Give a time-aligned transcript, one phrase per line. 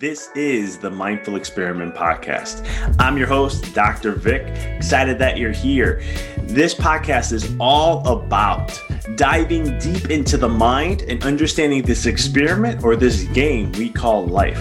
[0.00, 2.66] This is the Mindful Experiment Podcast.
[2.98, 4.12] I'm your host, Dr.
[4.12, 4.46] Vic.
[4.46, 6.02] Excited that you're here.
[6.38, 8.80] This podcast is all about
[9.16, 14.58] diving deep into the mind and understanding this experiment or this game we call life.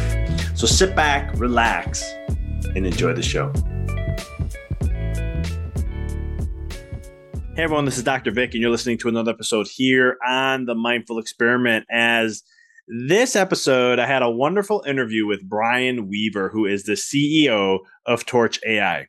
[0.57, 2.03] So sit back, relax,
[2.75, 3.53] and enjoy the show.
[7.55, 8.31] Hey everyone, this is Dr.
[8.31, 12.43] Vic, and you're listening to another episode here on the Mindful Experiment as
[12.89, 18.25] this episode, I had a wonderful interview with Brian Weaver, who is the CEO of
[18.25, 19.05] Torch AI.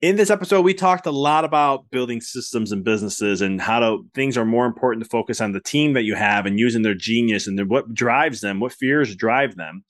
[0.00, 4.06] In this episode, we talked a lot about building systems and businesses and how to,
[4.14, 6.94] things are more important to focus on the team that you have and using their
[6.94, 9.84] genius and their, what drives them, what fears drive them,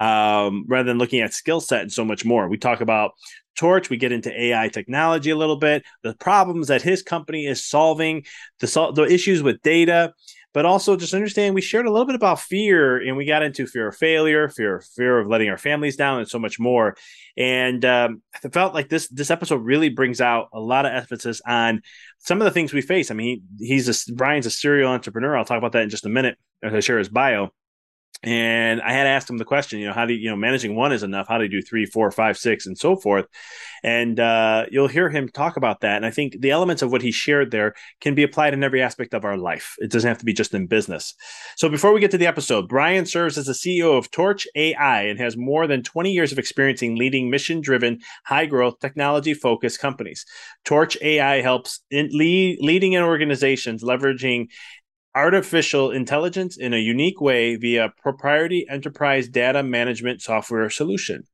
[0.00, 2.48] um, rather than looking at skill set and so much more.
[2.48, 3.12] We talk about
[3.58, 3.90] Torch.
[3.90, 8.24] We get into AI technology a little bit, the problems that his company is solving,
[8.60, 10.14] the, the issues with data,
[10.56, 13.66] but also just understand we shared a little bit about fear and we got into
[13.66, 16.96] fear of failure fear fear of letting our families down and so much more.
[17.36, 21.42] And um, i felt like this this episode really brings out a lot of emphasis
[21.46, 21.82] on
[22.20, 23.10] some of the things we face.
[23.10, 25.36] I mean he, he's a brian's a serial entrepreneur.
[25.36, 27.50] I'll talk about that in just a minute as i share his bio
[28.22, 30.74] and I had asked him the question, you know, how do you, you know, managing
[30.74, 31.28] one is enough?
[31.28, 33.26] How do you do three, four, five, six, and so forth?
[33.82, 35.96] And uh, you'll hear him talk about that.
[35.96, 38.82] And I think the elements of what he shared there can be applied in every
[38.82, 39.76] aspect of our life.
[39.78, 41.14] It doesn't have to be just in business.
[41.56, 45.02] So before we get to the episode, Brian serves as the CEO of Torch AI
[45.02, 49.34] and has more than 20 years of experience in leading mission driven, high growth, technology
[49.34, 50.24] focused companies.
[50.64, 54.48] Torch AI helps in lead, leading in organizations leveraging
[55.16, 61.24] artificial intelligence in a unique way via proprietary enterprise data management software solution.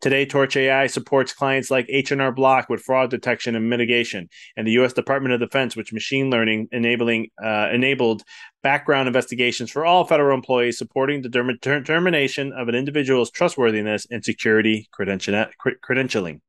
[0.00, 4.72] Today, Torch AI supports clients like H&R Block with fraud detection and mitigation, and the
[4.72, 4.94] U.S.
[4.94, 8.22] Department of Defense with machine learning enabling uh, enabled
[8.62, 14.88] background investigations for all federal employees, supporting the determination of an individual's trustworthiness and security
[14.98, 16.40] credentialing.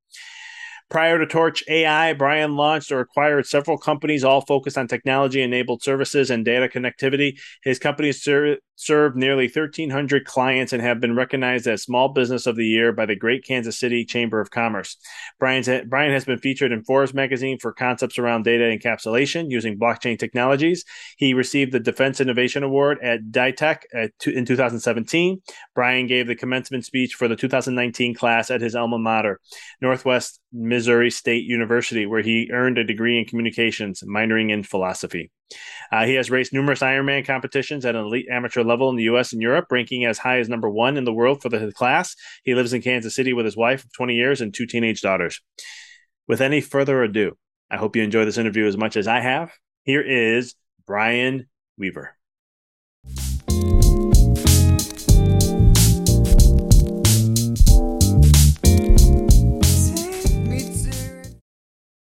[0.89, 5.83] Prior to Torch AI, Brian launched or acquired several companies, all focused on technology enabled
[5.83, 7.37] services and data connectivity.
[7.63, 12.55] His companies ser- served nearly 1,300 clients and have been recognized as Small Business of
[12.55, 14.97] the Year by the Great Kansas City Chamber of Commerce.
[15.39, 20.17] Brian's, Brian has been featured in Forbes magazine for concepts around data encapsulation using blockchain
[20.17, 20.85] technologies.
[21.17, 23.81] He received the Defense Innovation Award at DITAC
[24.27, 25.41] in 2017.
[25.73, 29.41] Brian gave the commencement speech for the 2019 class at his alma mater,
[29.81, 35.31] Northwest Missouri State University, where he earned a degree in communications, minoring in philosophy.
[35.91, 39.33] Uh, he has raced numerous Ironman competitions at an elite amateur level in the US
[39.33, 42.15] and Europe, ranking as high as number one in the world for the class.
[42.43, 45.41] He lives in Kansas City with his wife of 20 years and two teenage daughters.
[46.27, 47.37] With any further ado,
[47.71, 49.51] I hope you enjoy this interview as much as I have.
[49.83, 50.55] Here is
[50.85, 51.47] Brian
[51.77, 52.15] Weaver.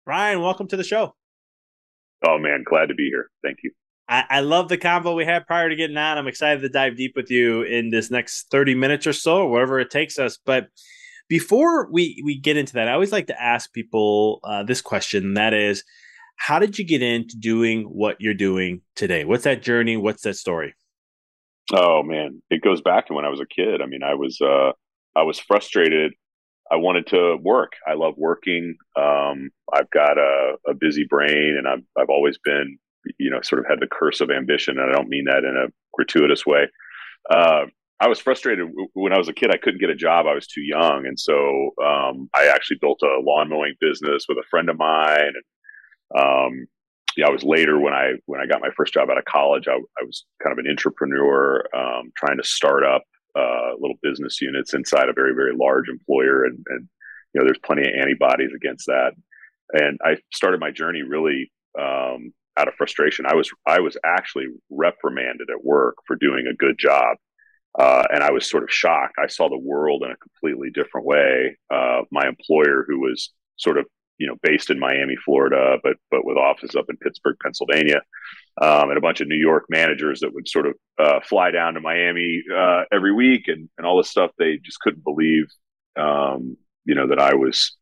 [0.05, 1.15] Brian, welcome to the show.
[2.25, 3.29] Oh man, glad to be here.
[3.43, 3.71] Thank you.
[4.09, 6.17] I, I love the convo we had prior to getting on.
[6.17, 9.49] I'm excited to dive deep with you in this next 30 minutes or so, or
[9.49, 10.37] whatever it takes us.
[10.43, 10.69] But
[11.29, 15.33] before we we get into that, I always like to ask people uh, this question.
[15.33, 15.83] That is,
[16.37, 19.25] how did you get into doing what you're doing today?
[19.25, 19.97] What's that journey?
[19.97, 20.73] What's that story?
[21.73, 23.81] Oh man, it goes back to when I was a kid.
[23.81, 24.71] I mean, I was uh,
[25.15, 26.13] I was frustrated.
[26.71, 27.73] I wanted to work.
[27.85, 28.75] I love working.
[28.97, 32.77] Um, I've got a, a busy brain, and I've I've always been,
[33.19, 34.77] you know, sort of had the curse of ambition.
[34.79, 36.67] And I don't mean that in a gratuitous way.
[37.29, 37.65] Uh,
[37.99, 39.51] I was frustrated when I was a kid.
[39.51, 40.27] I couldn't get a job.
[40.27, 44.37] I was too young, and so um, I actually built a lawn mowing business with
[44.37, 45.33] a friend of mine.
[46.13, 46.67] And um,
[47.17, 49.67] yeah, I was later when I when I got my first job out of college.
[49.67, 53.01] I, I was kind of an entrepreneur, um, trying to start up
[53.35, 56.87] uh, little business units inside a very very large employer, and, and
[57.33, 59.13] you know there's plenty of antibodies against that.
[59.73, 63.25] And I started my journey really um, out of frustration.
[63.25, 67.17] I was I was actually reprimanded at work for doing a good job
[67.77, 69.15] uh, and I was sort of shocked.
[69.19, 71.57] I saw the world in a completely different way.
[71.71, 73.85] Uh, my employer, who was sort of
[74.17, 78.01] you know based in Miami, Florida, but but with offices up in Pittsburgh, Pennsylvania,
[78.61, 81.75] um, and a bunch of New York managers that would sort of uh, fly down
[81.75, 84.31] to Miami uh, every week and and all this stuff.
[84.39, 85.45] They just couldn't believe,
[85.99, 87.77] um, you know, that I was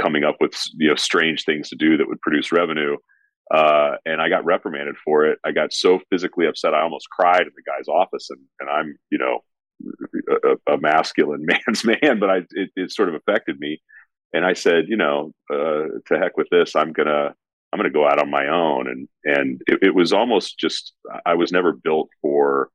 [0.00, 2.96] coming up with you know strange things to do that would produce revenue.
[3.52, 5.38] Uh, and I got reprimanded for it.
[5.44, 8.30] I got so physically upset, I almost cried in the guy's office.
[8.30, 9.40] And, and I'm, you know,
[10.44, 13.82] a, a masculine man's man, but I, it, it, sort of affected me.
[14.32, 16.74] And I said, you know, uh, to heck with this.
[16.74, 17.34] I'm gonna,
[17.72, 18.88] I'm gonna go out on my own.
[18.88, 20.92] And and it, it was almost just,
[21.26, 22.70] I was never built for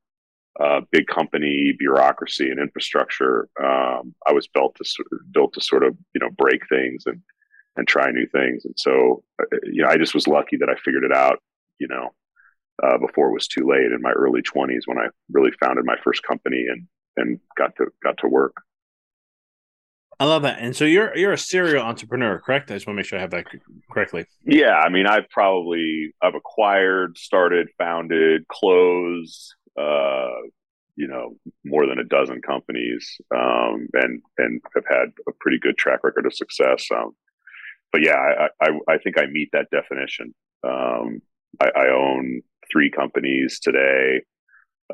[0.58, 3.48] uh, big company bureaucracy and infrastructure.
[3.62, 7.20] Um, I was built to built to sort of, you know, break things and
[7.76, 8.64] and try new things.
[8.64, 11.38] And so, uh, you know, I just was lucky that I figured it out,
[11.78, 12.10] you know,
[12.82, 15.96] uh, before it was too late in my early twenties when I really founded my
[16.02, 16.86] first company and,
[17.16, 18.54] and got to, got to work.
[20.18, 20.58] I love that.
[20.60, 22.70] And so you're, you're a serial entrepreneur, correct?
[22.70, 23.46] I just want to make sure I have that
[23.90, 24.26] correctly.
[24.44, 24.74] Yeah.
[24.74, 30.28] I mean, I've probably, I've acquired, started, founded, closed, uh,
[30.96, 35.78] you know more than a dozen companies um, and and have had a pretty good
[35.78, 36.86] track record of success.
[36.94, 37.12] Um,
[37.92, 40.34] but yeah, I, I, I think I meet that definition.
[40.62, 41.22] Um,
[41.60, 44.22] I, I, own three companies today,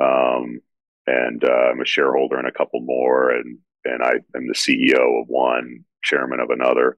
[0.01, 0.61] um,
[1.07, 5.21] and uh, I'm a shareholder in a couple more, and and I am the CEO
[5.21, 6.97] of one, chairman of another,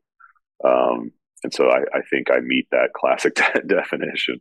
[0.65, 1.13] um,
[1.43, 3.35] and so I, I, think I meet that classic
[3.67, 4.41] definition.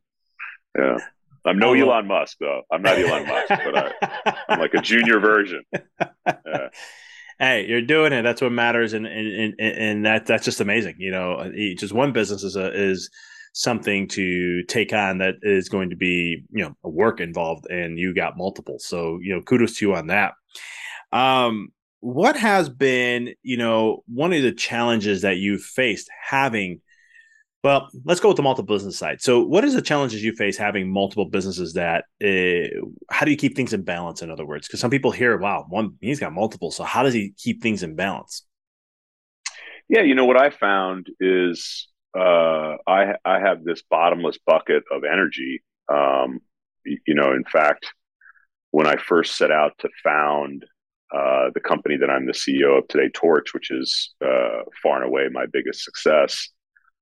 [0.78, 0.98] Yeah.
[1.46, 2.64] I'm no Elon Musk though.
[2.70, 5.64] I'm not Elon Musk, but I, am like a junior version.
[6.46, 6.68] Yeah
[7.40, 8.24] hey, you're doing it.
[8.24, 10.96] That's what matters, and and and, and that that's just amazing.
[10.98, 13.10] You know, just one business is a, is
[13.54, 17.98] something to take on that is going to be you know a work involved, and
[17.98, 18.78] you got multiple.
[18.80, 20.34] So you know, kudos to you on that.
[21.12, 21.70] Um,
[22.00, 26.82] what has been you know one of the challenges that you've faced having
[27.68, 29.22] well, let's go with the multiple business side.
[29.22, 31.74] So, what is the challenges you face having multiple businesses?
[31.74, 32.70] That uh,
[33.12, 34.22] how do you keep things in balance?
[34.22, 37.14] In other words, because some people hear, "Wow, one he's got multiple." So, how does
[37.14, 38.46] he keep things in balance?
[39.90, 45.04] Yeah, you know what I found is uh, I I have this bottomless bucket of
[45.04, 45.62] energy.
[45.90, 46.40] Um,
[46.86, 47.94] you know, in fact,
[48.72, 50.64] when I first set out to found
[51.14, 55.06] uh, the company that I'm the CEO of today, Torch, which is uh, far and
[55.06, 56.48] away my biggest success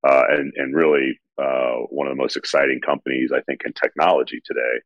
[0.05, 4.41] uh, and and really uh, one of the most exciting companies I think in technology
[4.45, 4.81] today.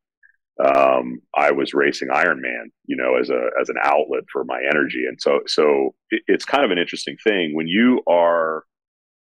[0.61, 5.05] Um, I was racing Ironman, you know, as a as an outlet for my energy,
[5.07, 8.63] and so so it, it's kind of an interesting thing when you are.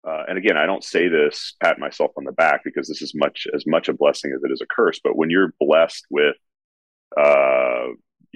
[0.07, 3.15] Uh, and again, I don't say this pat myself on the back because this is
[3.15, 5.01] much as much a blessing as it is a curse.
[5.03, 6.37] But when you're blessed with,
[7.17, 7.87] uh,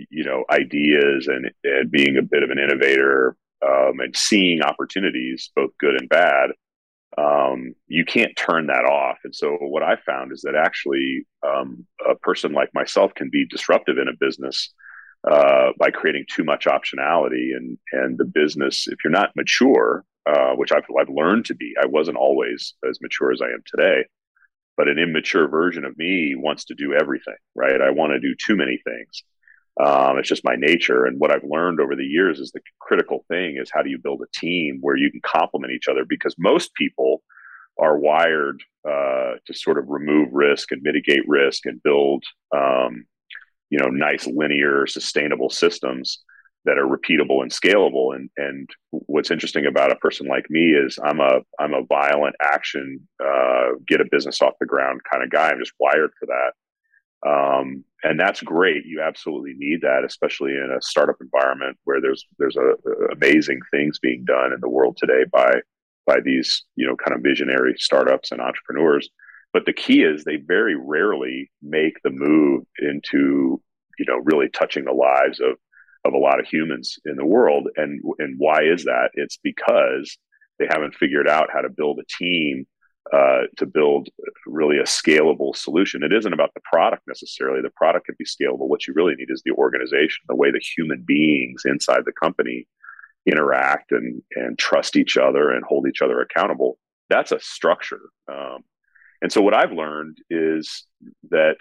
[0.09, 5.51] you know, ideas and, and being a bit of an innovator um, and seeing opportunities,
[5.55, 6.53] both good and bad,
[7.19, 9.19] um, you can't turn that off.
[9.25, 13.47] And so what I found is that actually um, a person like myself can be
[13.47, 14.73] disruptive in a business
[15.29, 18.87] uh, by creating too much optionality and and the business.
[18.87, 23.01] If you're not mature, uh, which I've I've learned to be, I wasn't always as
[23.01, 24.05] mature as I am today.
[24.77, 27.81] But an immature version of me wants to do everything, right?
[27.81, 29.25] I want to do too many things.
[29.81, 31.05] Um, it's just my nature.
[31.05, 33.99] And what I've learned over the years is the critical thing is how do you
[33.99, 36.05] build a team where you can complement each other?
[36.09, 37.23] Because most people
[37.79, 43.07] are wired uh, to sort of remove risk and mitigate risk and build, um,
[43.71, 46.25] you know, nice linear, sustainable systems
[46.65, 48.17] that are repeatable and scalable.
[48.17, 52.35] And and what's interesting about a person like me is I'm a I'm a violent
[52.43, 55.51] action, uh, get a business off the ground kind of guy.
[55.51, 56.53] I'm just wired for that.
[57.27, 58.85] Um, and that's great.
[58.87, 63.61] You absolutely need that, especially in a startup environment where there's there's a, a amazing
[63.71, 65.61] things being done in the world today by
[66.07, 69.11] by these you know kind of visionary startups and entrepreneurs.
[69.53, 73.61] But the key is they very rarely make the move into
[73.99, 75.57] you know really touching the lives of
[76.05, 77.69] of a lot of humans in the world.
[77.77, 79.11] And and why is that?
[79.15, 80.17] It's because
[80.61, 82.67] they haven't figured out how to build a team
[83.13, 84.09] uh, to build
[84.47, 86.03] really a scalable solution.
[86.03, 87.63] It isn't about the product necessarily.
[87.63, 88.69] The product can be scalable.
[88.69, 92.67] What you really need is the organization, the way the human beings inside the company
[93.27, 96.79] interact and and trust each other and hold each other accountable.
[97.11, 98.01] That's a structure.
[98.31, 98.65] Um,
[99.21, 100.87] and so what I've learned is
[101.31, 101.57] that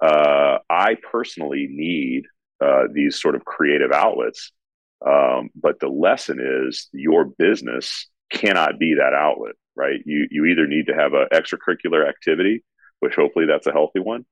[0.00, 2.24] uh, I personally need
[2.60, 4.52] uh, these sort of creative outlets.
[5.06, 10.00] Um, but the lesson is your business cannot be that outlet, right?
[10.04, 12.64] You you either need to have an extracurricular activity,
[13.00, 14.26] which hopefully that's a healthy one,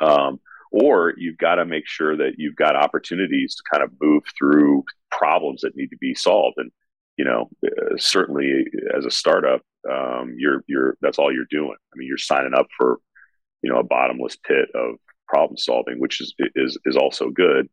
[0.00, 0.40] um,
[0.70, 4.84] or you've got to make sure that you've got opportunities to kind of move through
[5.10, 6.56] problems that need to be solved.
[6.58, 6.70] And
[7.16, 8.64] you know, uh, certainly
[8.96, 11.76] as a startup, um, you're you're that's all you're doing.
[11.92, 12.98] I mean, you're signing up for
[13.62, 14.96] you know a bottomless pit of
[15.28, 17.68] problem solving, which is is is also good.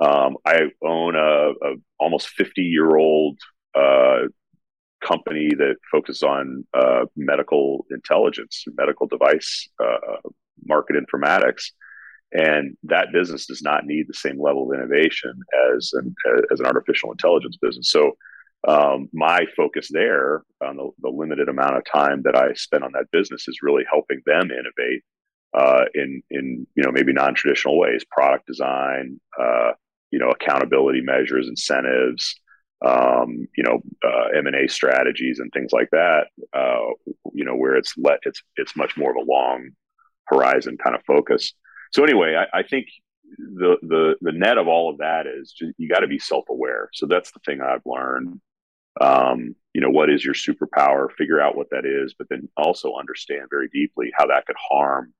[0.00, 3.38] Um, I own a, a, almost fifty year old
[3.74, 4.28] uh,
[5.00, 10.16] company that focuses on uh, medical intelligence, medical device uh,
[10.64, 11.70] market informatics,
[12.32, 15.32] and that business does not need the same level of innovation
[15.74, 16.14] as an
[16.52, 17.90] as an artificial intelligence business.
[17.90, 18.12] So.
[18.68, 22.92] Um, my focus there on the, the limited amount of time that I spend on
[22.92, 25.02] that business is really helping them innovate
[25.52, 29.72] uh, in in you know maybe non traditional ways, product design, uh,
[30.10, 32.40] you know accountability measures, incentives,
[32.84, 36.26] um, you know uh, M and A strategies and things like that.
[36.52, 36.92] Uh,
[37.32, 39.70] you know where it's let it's it's much more of a long
[40.26, 41.52] horizon kind of focus.
[41.92, 42.86] So anyway, I, I think
[43.38, 46.48] the the the net of all of that is just, you got to be self
[46.48, 46.88] aware.
[46.92, 48.40] So that's the thing I've learned.
[49.00, 51.12] Um, you know, what is your superpower?
[51.16, 55.12] Figure out what that is, but then also understand very deeply how that could harm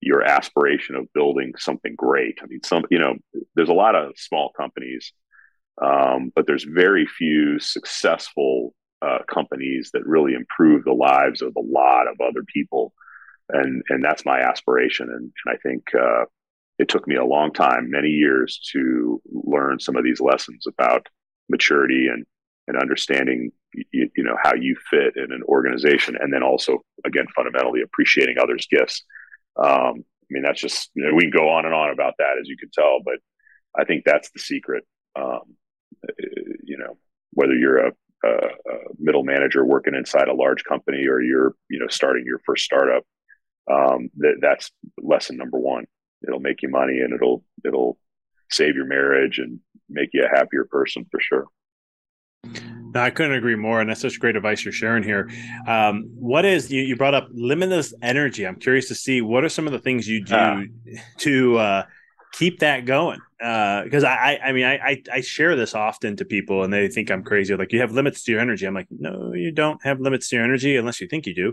[0.00, 2.40] your aspiration of building something great.
[2.42, 3.14] I mean, some, you know,
[3.54, 5.12] there's a lot of small companies,
[5.80, 11.60] um, but there's very few successful uh, companies that really improve the lives of a
[11.60, 12.92] lot of other people.
[13.48, 15.08] And, and that's my aspiration.
[15.08, 16.24] And, and I think, uh,
[16.78, 21.06] it took me a long time, many years to learn some of these lessons about
[21.48, 22.24] maturity and,
[22.66, 23.52] and understanding,
[23.92, 26.16] you, you know, how you fit in an organization.
[26.18, 29.04] And then also, again, fundamentally appreciating others' gifts.
[29.56, 32.38] Um, I mean, that's just you know, we can go on and on about that,
[32.40, 33.16] as you can tell, but
[33.78, 34.84] I think that's the secret.
[35.14, 35.56] Um,
[36.62, 36.96] you know,
[37.32, 37.92] whether you're a,
[38.24, 42.40] a, a, middle manager working inside a large company or you're you know starting your
[42.44, 43.04] first startup,
[43.70, 45.86] um, that that's lesson number one.
[46.26, 47.98] It'll make you money and it'll it'll
[48.50, 51.46] save your marriage and make you a happier person for sure.
[52.94, 55.30] No, I couldn't agree more, and that's such great advice you're sharing here.
[55.66, 58.46] Um, what is you, you, brought up limitless energy?
[58.46, 60.62] I'm curious to see what are some of the things you do ah.
[61.18, 61.82] to uh,
[62.32, 63.20] keep that going.
[63.42, 67.10] Because uh, I, I mean, I, I share this often to people, and they think
[67.10, 67.56] I'm crazy.
[67.56, 68.66] Like you have limits to your energy.
[68.66, 71.52] I'm like, no, you don't have limits to your energy unless you think you do.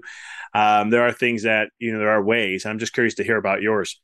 [0.53, 2.65] Um, there are things that you know there are ways.
[2.65, 4.00] I'm just curious to hear about yours.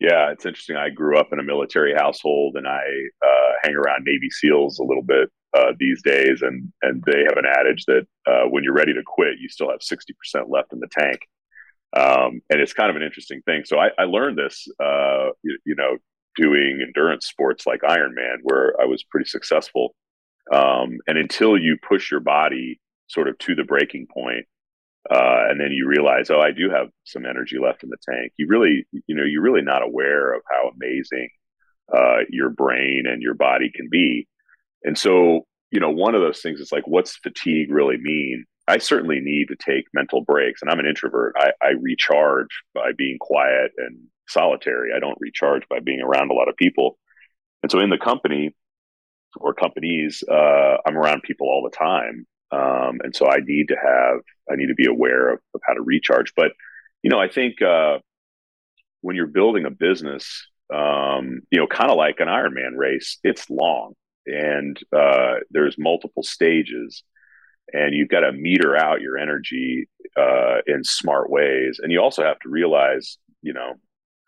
[0.00, 0.76] Yeah, it's interesting.
[0.76, 2.82] I grew up in a military household, and I
[3.24, 7.36] uh, hang around Navy SEALs a little bit uh, these days, and and they have
[7.36, 10.72] an adage that uh, when you're ready to quit, you still have sixty percent left
[10.72, 11.20] in the tank,
[11.96, 13.62] um, and it's kind of an interesting thing.
[13.64, 15.98] So I, I learned this, uh, you, you, know,
[16.36, 19.94] doing endurance sports like Ironman, where I was pretty successful,
[20.52, 24.46] um, and until you push your body sort of to the breaking point,
[25.10, 28.32] uh, and then you realize, oh, I do have some energy left in the tank.
[28.36, 31.28] You really, you know, you're really not aware of how amazing
[31.92, 34.28] uh, your brain and your body can be.
[34.84, 38.44] And so, you know, one of those things is like, what's fatigue really mean?
[38.68, 41.34] I certainly need to take mental breaks, and I'm an introvert.
[41.36, 43.98] I, I recharge by being quiet and
[44.30, 44.90] solitary.
[44.94, 46.98] I don't recharge by being around a lot of people.
[47.62, 48.54] And so, in the company
[49.36, 52.26] or companies, uh, I'm around people all the time.
[52.52, 54.20] Um, and so I need to have,
[54.50, 56.34] I need to be aware of, of how to recharge.
[56.34, 56.52] But,
[57.02, 57.98] you know, I think uh,
[59.02, 63.48] when you're building a business, um, you know, kind of like an Ironman race, it's
[63.48, 63.94] long
[64.26, 67.02] and uh, there's multiple stages
[67.72, 71.78] and you've got to meter out your energy uh, in smart ways.
[71.82, 73.74] And you also have to realize, you know,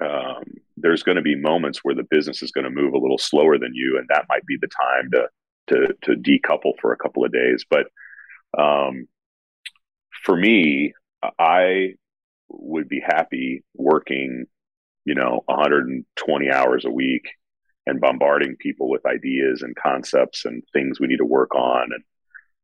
[0.03, 0.45] um,
[0.77, 3.59] there's going to be moments where the business is going to move a little slower
[3.59, 5.29] than you, and that might be the time to
[5.69, 7.65] to to decouple for a couple of days.
[7.69, 7.87] But
[8.59, 9.07] um,
[10.25, 10.95] for me,
[11.39, 11.95] I
[12.49, 14.47] would be happy working,
[15.05, 17.29] you know, 120 hours a week
[17.87, 22.05] and bombarding people with ideas and concepts and things we need to work on and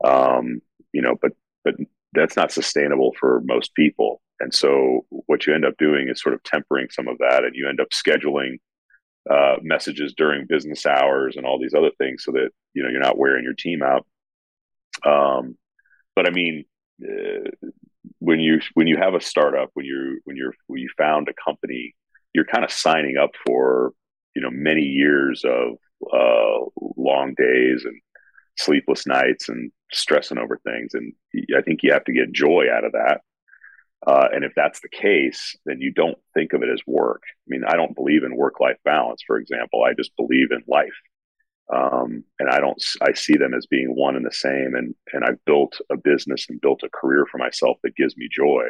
[0.04, 1.32] um, you know but
[1.64, 1.74] but
[2.12, 6.34] that's not sustainable for most people and so what you end up doing is sort
[6.34, 8.58] of tempering some of that and you end up scheduling
[9.30, 13.00] uh, messages during business hours and all these other things so that you know you're
[13.00, 14.06] not wearing your team out.
[15.04, 15.56] Um,
[16.18, 16.64] but i mean
[17.04, 17.48] uh,
[18.18, 21.42] when you when you have a startup when you when you're when you found a
[21.44, 21.94] company
[22.34, 23.92] you're kind of signing up for
[24.34, 25.76] you know many years of
[26.12, 26.64] uh,
[26.96, 28.00] long days and
[28.56, 30.94] sleepless nights and stressing over things.
[30.94, 31.12] And
[31.56, 33.20] i think you have to get joy out of that
[34.06, 37.22] uh, and if that's the case then you don't think of it as work.
[37.26, 39.82] I mean i don't believe in work life balance for example.
[39.84, 40.98] I just believe in life.
[41.70, 45.22] Um, and i don't i see them as being one and the same and and
[45.24, 48.64] i've built a business and built a career for myself that gives me joy.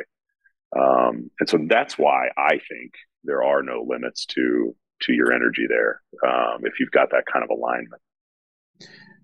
[0.76, 2.92] Um, and so that's why i think
[3.24, 7.44] there are no limits to to your energy there um, if you've got that kind
[7.44, 8.02] of alignment.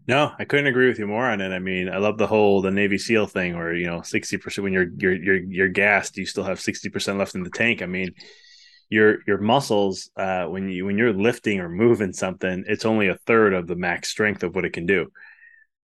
[0.07, 1.51] No, I couldn't agree with you more on it.
[1.51, 4.63] I mean, I love the whole the Navy SEAL thing where you know sixty percent
[4.63, 7.81] when you're you're you're you're gassed, you still have sixty percent left in the tank.
[7.81, 8.11] I mean,
[8.91, 13.17] your your muscles uh, when you when you're lifting or moving something, it's only a
[13.27, 15.09] third of the max strength of what it can do.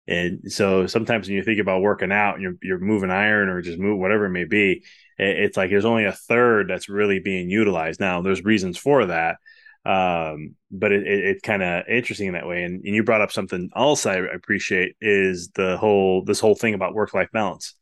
[0.06, 3.78] And so sometimes when you think about working out, you're you're moving iron or just
[3.78, 4.84] move whatever it may be,
[5.16, 7.98] it's like there's only a third that's really being utilized.
[8.00, 9.36] Now, there's reasons for that
[9.84, 12.62] um but it, it, it's kind of interesting in that way.
[12.62, 16.74] And, and you brought up something else i appreciate is the whole this whole thing
[16.74, 17.74] about work life balance.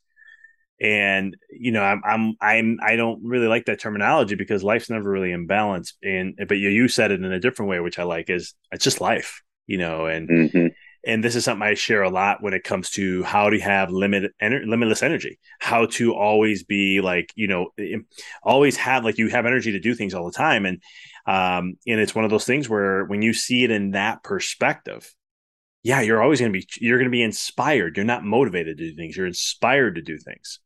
[0.81, 5.11] And you know i'm i'm i'm i don't really like that terminology because life's never
[5.11, 5.95] really in balance.
[6.03, 8.85] And but you you said it in a different way which i like is it's
[8.85, 10.67] just life you know and mm-hmm.
[11.07, 13.91] and this is something I share a lot when it comes to how to have
[13.91, 17.69] limit ener- limitless energy, how to always be like you know,
[18.43, 20.83] always have like you have energy to do things all the time, and
[21.27, 25.13] um, and it's one of those things where when you see it in that perspective,
[25.83, 27.97] yeah, you're always going to be you're going to be inspired.
[27.97, 29.17] You're not motivated to do things.
[29.17, 30.61] You're inspired to do things.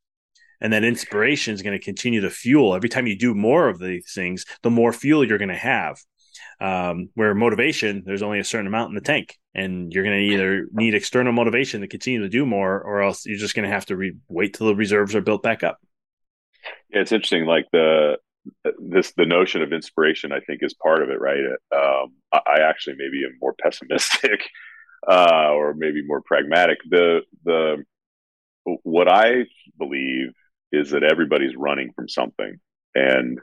[0.60, 2.74] And that inspiration is going to continue to fuel.
[2.74, 5.98] Every time you do more of these things, the more fuel you're going to have.
[6.60, 10.34] Um, where motivation, there's only a certain amount in the tank, and you're going to
[10.34, 13.74] either need external motivation to continue to do more, or else you're just going to
[13.74, 15.78] have to re- wait till the reserves are built back up.
[16.90, 17.44] Yeah, it's interesting.
[17.44, 18.18] Like the
[18.78, 21.44] this the notion of inspiration i think is part of it right?
[21.74, 24.40] Um, I, actually maybe am more pessimistic
[25.09, 26.78] uh, or maybe more pragmatic.
[26.88, 27.85] The the
[28.83, 29.44] what i
[29.78, 30.33] believe
[30.72, 32.59] is that everybody's running from something.
[32.94, 33.38] And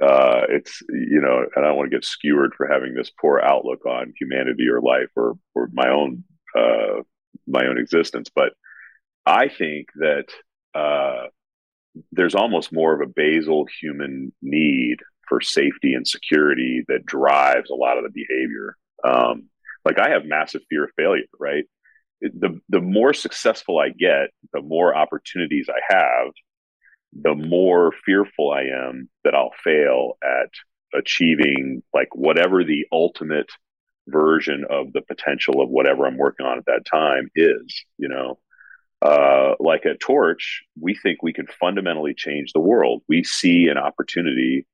[0.00, 3.40] uh, it's you know and i don't want to get skewered for having this poor
[3.40, 6.24] outlook on humanity or life or or my own
[6.56, 7.02] uh,
[7.46, 8.30] my own existence.
[8.34, 8.52] But
[9.26, 10.26] i think that
[10.74, 11.26] uh,
[12.10, 17.74] there's almost more of a basal human need for safety and security that drives a
[17.74, 18.76] lot of the behavior.
[19.04, 19.48] Um,
[19.84, 21.64] like I have massive fear of failure, right?
[22.22, 26.28] the the more successful I get, the more opportunities I have,
[27.12, 30.50] the more fearful I am that I'll fail at
[30.94, 33.50] achieving like whatever the ultimate
[34.08, 38.38] version of the potential of whatever I'm working on at that time is, you know.
[39.02, 43.02] Uh, like at Torch, we think we can fundamentally change the world.
[43.08, 44.64] We see an opportunity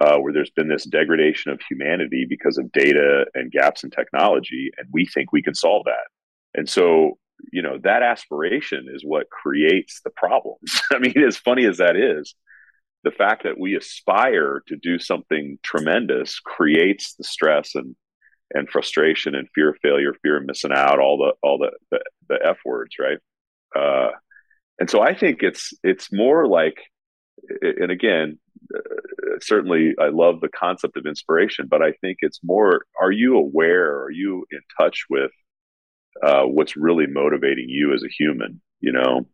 [0.00, 4.70] uh, where there's been this degradation of humanity because of data and gaps in technology,
[4.78, 6.06] and we think we can solve that.
[6.54, 7.18] And so,
[7.52, 10.80] you know, that aspiration is what creates the problems.
[10.90, 12.34] I mean, as funny as that is,
[13.04, 17.96] the fact that we aspire to do something tremendous creates the stress and
[18.54, 22.00] and frustration and fear of failure, fear of missing out, all the all the the,
[22.28, 23.18] the f words, right?
[23.74, 24.10] Uh,
[24.78, 26.76] and so I think it's it's more like,
[27.60, 28.38] and again,
[28.74, 33.36] uh, certainly I love the concept of inspiration, but I think it's more: Are you
[33.36, 34.02] aware?
[34.04, 35.32] Are you in touch with
[36.22, 38.60] uh, what's really motivating you as a human?
[38.80, 39.26] You know,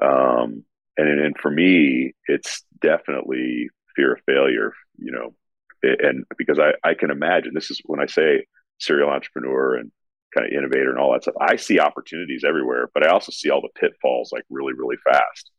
[0.00, 0.64] um,
[0.96, 4.72] and and for me, it's definitely fear of failure.
[4.96, 5.34] You know,
[5.82, 8.46] and because I I can imagine this is when I say
[8.78, 9.90] serial entrepreneur and
[10.34, 11.34] kind of innovator and all that stuff.
[11.40, 15.50] I see opportunities everywhere, but I also see all the pitfalls like really, really fast.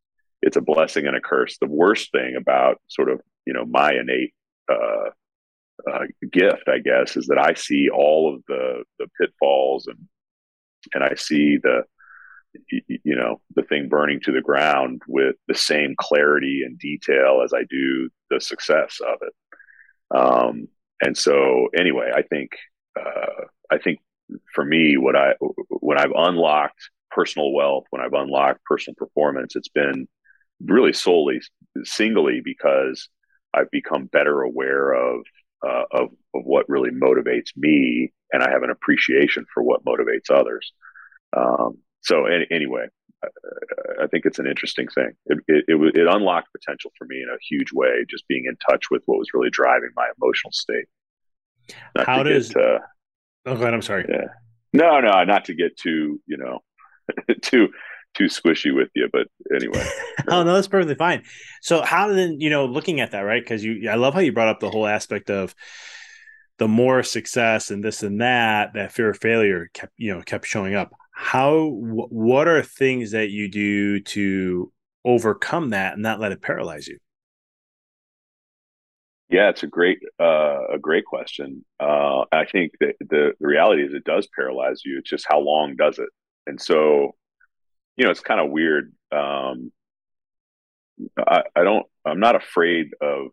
[0.42, 1.58] It's a blessing and a curse.
[1.58, 4.34] The worst thing about sort of, you know, my innate
[4.72, 5.10] uh,
[5.92, 9.98] uh, gift, I guess, is that I see all of the the pitfalls and
[10.94, 11.84] and I see the
[12.88, 17.54] you know the thing burning to the ground with the same clarity and detail as
[17.54, 20.18] I do the success of it.
[20.18, 20.68] Um,
[21.02, 22.52] and so anyway, I think
[23.00, 24.00] uh, I think
[24.54, 25.34] for me, what I
[25.70, 30.08] when I've unlocked personal wealth, when I've unlocked personal performance, it's been
[30.66, 31.42] really solely
[31.84, 33.10] singly because
[33.54, 35.22] I've become better aware of
[35.66, 40.30] uh, of of what really motivates me, and I have an appreciation for what motivates
[40.30, 40.72] others.
[41.36, 42.88] Um, so any, anyway,
[43.24, 43.28] I,
[44.04, 45.12] I think it's an interesting thing.
[45.26, 48.56] It, it, it, it unlocked potential for me in a huge way, just being in
[48.70, 50.86] touch with what was really driving my emotional state.
[51.96, 52.50] Not How does?
[52.50, 52.80] Get, uh,
[53.50, 53.66] oh.
[53.66, 54.06] I'm sorry.
[54.10, 54.28] Yeah.
[54.74, 56.60] No, no, not to get too, you know,
[57.42, 57.70] too
[58.16, 59.86] too squishy with you, but anyway.
[60.28, 61.24] oh no, that's perfectly fine.
[61.62, 63.42] So how then, you know, looking at that, right?
[63.42, 65.54] Because you, I love how you brought up the whole aspect of
[66.58, 70.46] the more success and this and that, that fear of failure kept, you know, kept
[70.46, 70.92] showing up.
[71.12, 74.72] How, what are things that you do to
[75.06, 76.98] overcome that and not let it paralyze you?
[79.30, 81.64] Yeah, it's a great uh, a great question.
[81.80, 84.98] Uh, I think that the, the reality is it does paralyze you.
[85.00, 86.10] It's just how long does it?
[86.48, 87.16] And so,
[87.96, 88.92] you know, it's kind of weird.
[89.12, 89.72] Um,
[91.18, 91.86] I, I don't.
[92.06, 93.28] I'm not afraid of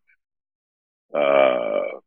[1.15, 1.99] uh,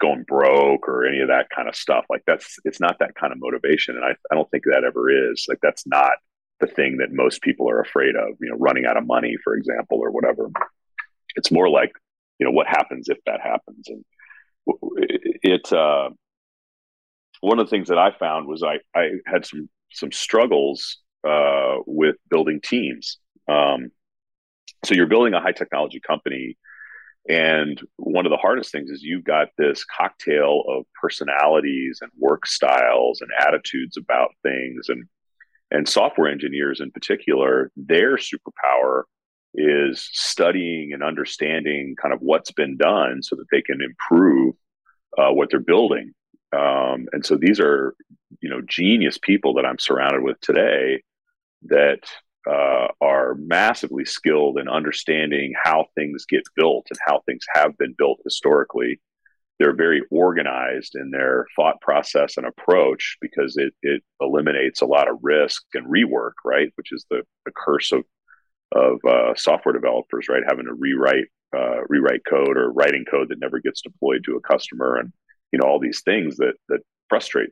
[0.00, 2.06] going broke or any of that kind of stuff.
[2.10, 5.32] Like that's it's not that kind of motivation, and I I don't think that ever
[5.32, 5.46] is.
[5.48, 6.12] Like that's not
[6.60, 8.36] the thing that most people are afraid of.
[8.40, 10.50] You know, running out of money, for example, or whatever.
[11.36, 11.92] It's more like
[12.38, 13.88] you know what happens if that happens.
[13.88, 14.04] And
[15.42, 16.10] it uh,
[17.40, 21.76] one of the things that i found was i i had some some struggles uh,
[21.86, 23.18] with building teams.
[23.48, 23.90] Um,
[24.84, 26.56] so you're building a high technology company
[27.28, 32.46] and one of the hardest things is you've got this cocktail of personalities and work
[32.46, 34.88] styles and attitudes about things.
[34.88, 35.04] And
[35.72, 39.02] and software engineers in particular their superpower
[39.56, 44.54] is studying and understanding kind of what's been done so that they can improve
[45.18, 46.12] uh, what they're building.
[46.54, 47.94] Um, and so these are,
[48.40, 51.02] you know, genius people that I'm surrounded with today
[51.64, 52.00] that
[52.48, 57.94] uh, are massively skilled in understanding how things get built and how things have been
[57.96, 59.00] built historically.
[59.58, 65.08] They're very organized in their thought process and approach because it, it eliminates a lot
[65.08, 66.70] of risk and rework, right?
[66.76, 68.04] Which is the, the curse of
[68.76, 70.42] of uh, software developers, right?
[70.46, 74.40] Having to rewrite uh, rewrite code or writing code that never gets deployed to a
[74.40, 75.12] customer, and
[75.52, 77.50] you know all these things that that frustrate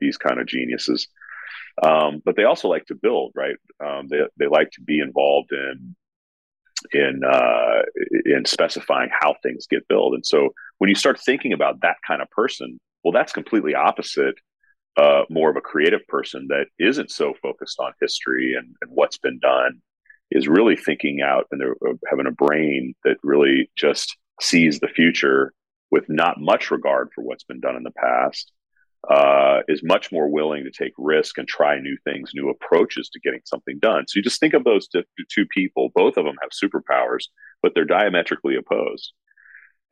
[0.00, 1.08] these kind of geniuses.
[1.82, 3.56] Um, but they also like to build, right?
[3.84, 5.94] Um, they they like to be involved in
[6.92, 7.82] in uh,
[8.24, 10.14] in specifying how things get built.
[10.14, 14.34] And so when you start thinking about that kind of person, well, that's completely opposite.
[14.96, 19.18] Uh, more of a creative person that isn't so focused on history and, and what's
[19.18, 19.80] been done
[20.30, 24.88] is really thinking out and they're uh, having a brain that really just sees the
[24.88, 25.52] future
[25.90, 28.52] with not much regard for what's been done in the past
[29.08, 33.20] uh, is much more willing to take risk and try new things, new approaches to
[33.20, 34.04] getting something done.
[34.06, 35.90] So you just think of those two, two people.
[35.94, 37.24] Both of them have superpowers,
[37.62, 39.12] but they're diametrically opposed.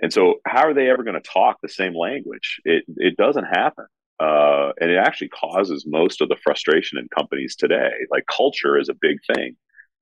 [0.00, 2.60] And so, how are they ever going to talk the same language?
[2.64, 3.86] It it doesn't happen,
[4.20, 7.90] uh, and it actually causes most of the frustration in companies today.
[8.08, 9.56] Like culture is a big thing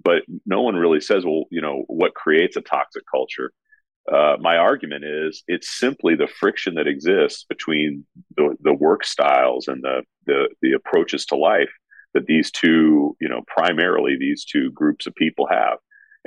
[0.07, 3.51] but no one really says, well, you know, what creates a toxic culture?
[4.11, 9.66] Uh, my argument is it's simply the friction that exists between the, the work styles
[9.66, 11.73] and the, the, the approaches to life
[12.14, 15.79] that these two, you know, primarily these two groups of people have.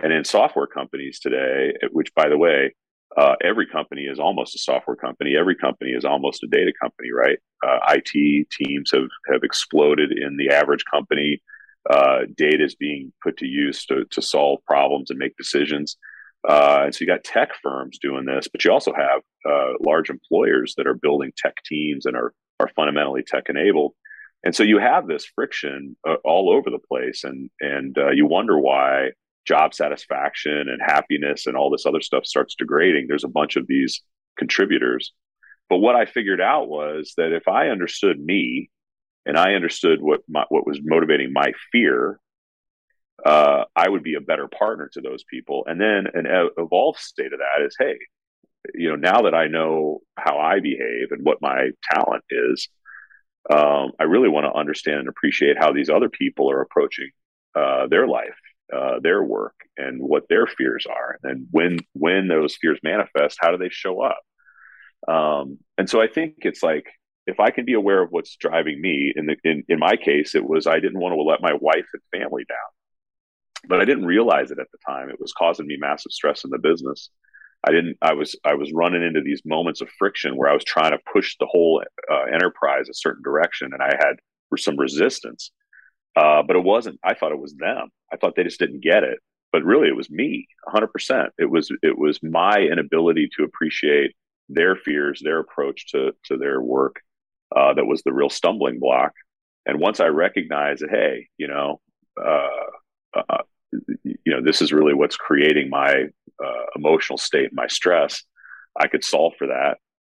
[0.03, 2.75] And in software companies today, which by the way,
[3.15, 5.37] uh, every company is almost a software company.
[5.39, 7.39] Every company is almost a data company, right?
[7.65, 11.41] Uh, IT teams have have exploded in the average company
[11.89, 15.97] uh, data is being put to use to, to solve problems and make decisions.
[16.47, 20.09] Uh, and so you got tech firms doing this, but you also have uh, large
[20.09, 23.93] employers that are building tech teams and are are fundamentally tech enabled.
[24.43, 28.25] And so you have this friction uh, all over the place, and and uh, you
[28.25, 29.11] wonder why
[29.45, 33.07] job satisfaction and happiness and all this other stuff starts degrading.
[33.07, 34.01] There's a bunch of these
[34.37, 35.13] contributors.
[35.69, 38.69] But what I figured out was that if I understood me
[39.29, 42.19] and I understood what my, what was motivating my fear,
[43.23, 45.65] uh, I would be a better partner to those people.
[45.67, 46.25] And then an
[46.57, 47.99] evolved state of that is, hey,
[48.73, 52.69] you know, now that I know how I behave and what my talent is,
[53.53, 57.11] um, I really want to understand and appreciate how these other people are approaching
[57.53, 58.39] uh, their life,
[58.75, 61.19] uh, their work, and what their fears are.
[61.21, 64.21] And when when those fears manifest, how do they show up?
[65.07, 66.87] Um, and so I think it's like
[67.29, 70.35] if I can be aware of what's driving me, in the in, in my case,
[70.35, 74.05] it was I didn't want to let my wife and family down, but I didn't
[74.05, 75.09] realize it at the time.
[75.09, 77.09] It was causing me massive stress in the business,
[77.67, 77.97] I didn't.
[78.01, 80.99] I was I was running into these moments of friction where I was trying to
[81.11, 84.15] push the whole uh, enterprise a certain direction, and I had
[84.57, 85.51] some resistance.
[86.15, 86.99] Uh, but it wasn't.
[87.03, 87.89] I thought it was them.
[88.11, 89.19] I thought they just didn't get it.
[89.51, 90.87] But really, it was me, 100.
[90.87, 94.15] percent It was it was my inability to appreciate
[94.47, 97.01] their fears, their approach to to their work,
[97.55, 99.13] uh, that was the real stumbling block.
[99.65, 101.79] And once I recognized that, hey, you know,
[102.23, 102.49] uh,
[103.15, 103.43] uh,
[104.03, 106.05] you know, this is really what's creating my
[106.43, 108.23] uh, emotional state, my stress.
[108.79, 109.77] I could solve for that,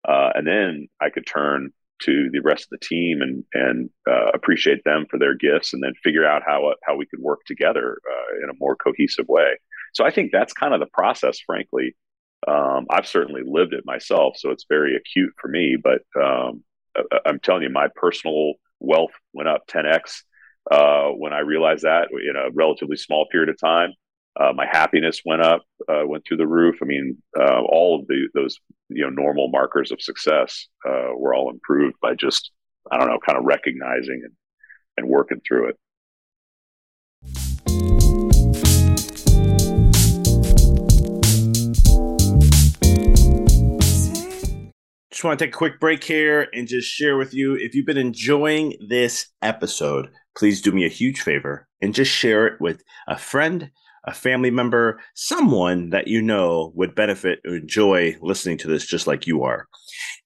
[0.08, 1.72] uh, and then I could turn
[2.04, 5.82] to the rest of the team and and uh, appreciate them for their gifts, and
[5.82, 9.58] then figure out how how we could work together uh, in a more cohesive way.
[9.94, 11.96] So I think that's kind of the process, frankly.
[12.48, 15.78] Um, I've certainly lived it myself, so it's very acute for me.
[15.82, 16.64] But um,
[17.26, 20.24] I'm telling you, my personal wealth went up 10x
[20.72, 23.94] uh, when I realized that in a relatively small period of time.
[24.40, 26.78] Uh, my happiness went up, uh, went through the roof.
[26.82, 28.58] I mean, uh, all of the those
[28.90, 32.52] you know normal markers of success uh, were all improved by just
[32.92, 34.34] I don't know, kind of recognizing and,
[34.98, 35.78] and working through it.
[45.20, 47.86] Just want to take a quick break here and just share with you if you've
[47.86, 52.82] been enjoying this episode, please do me a huge favor and just share it with
[53.06, 53.70] a friend,
[54.06, 59.08] a family member, someone that you know would benefit or enjoy listening to this just
[59.08, 59.68] like you are.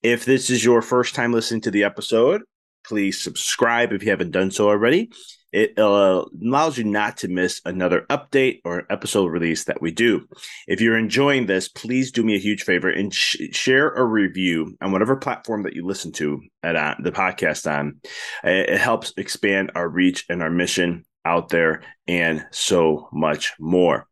[0.04, 2.44] If this is your first time listening to the episode,
[2.86, 5.10] please subscribe if you haven't done so already.
[5.54, 10.28] It uh, allows you not to miss another update or episode release that we do.
[10.68, 14.76] If you're enjoying this, please do me a huge favor and sh- share a review
[14.82, 18.02] on whatever platform that you listen to at uh, the podcast on.
[18.44, 24.08] It helps expand our reach and our mission out there and so much more.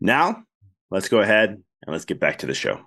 [0.00, 0.44] Now,
[0.90, 2.80] let's go ahead and let's get back to the show.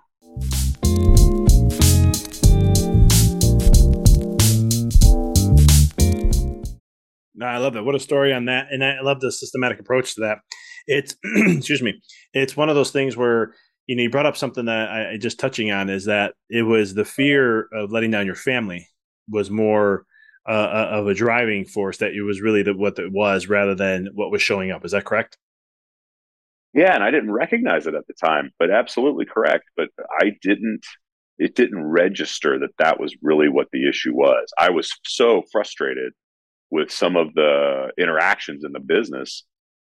[7.38, 7.84] No, I love that.
[7.84, 8.68] What a story on that.
[8.72, 10.40] And I love the systematic approach to that.
[10.88, 12.02] It's, excuse me,
[12.34, 13.54] it's one of those things where,
[13.86, 16.96] you know, you brought up something that I, just touching on is that it was
[16.96, 18.88] the fear of letting down your family
[19.30, 20.06] was more
[20.48, 23.76] uh, uh, of a driving force that it was really the, what it was rather
[23.76, 24.84] than what was showing up.
[24.84, 25.38] Is that correct?
[26.74, 29.66] Yeah, and I didn't recognize it at the time, but absolutely correct.
[29.76, 30.86] But I didn't.
[31.40, 34.52] It didn't register that that was really what the issue was.
[34.58, 36.14] I was so frustrated
[36.70, 39.44] with some of the interactions in the business,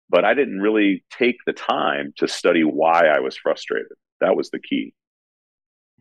[0.10, 3.94] but I didn't really take the time to study why I was frustrated.
[4.22, 4.94] That was the key.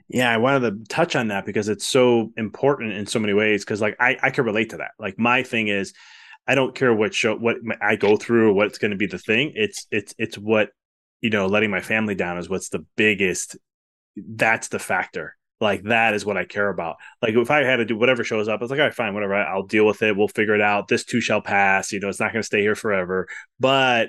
[0.09, 3.65] Yeah, I wanted to touch on that because it's so important in so many ways.
[3.65, 4.91] Because like I, I can relate to that.
[4.99, 5.95] Like my thing is,
[6.47, 9.19] I don't care what show what I go through or what's going to be the
[9.19, 9.53] thing.
[9.55, 10.71] It's it's it's what
[11.25, 13.57] you know, letting my family down is what's the biggest.
[14.15, 15.35] That's the factor.
[15.61, 16.97] Like that is what I care about.
[17.23, 19.35] Like if I had to do whatever shows up, it's like, all right, fine, whatever.
[19.35, 20.17] I'll deal with it.
[20.17, 20.89] We'll figure it out.
[20.89, 21.93] This too shall pass.
[21.93, 23.29] You know, it's not going to stay here forever.
[23.61, 24.09] But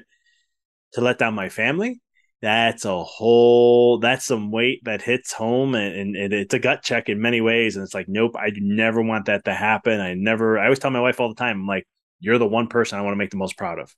[0.94, 2.02] to let down my family,
[2.42, 6.84] that's a whole that's some weight that hits home and, and, and, it's a gut
[6.84, 10.14] check in many ways and it's like nope i never want that to happen i
[10.14, 11.88] never i always tell my wife all the time i'm like
[12.20, 13.96] you're the one person i want to make the most proud of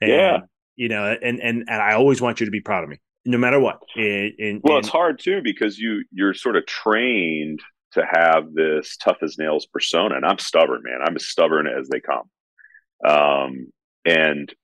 [0.00, 0.38] and, yeah
[0.76, 3.38] you know and, and and i always want you to be proud of me no
[3.38, 3.80] matter what.
[3.94, 7.60] And, and well it's hard too because you you're sort of trained
[7.92, 11.00] to have this tough as nails persona and i'm stubborn man.
[11.04, 12.30] I'm as stubborn as they come.
[13.04, 13.68] Um
[14.04, 14.54] and